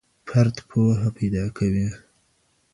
[0.27, 1.87] فرد پوهه پیدا کوي.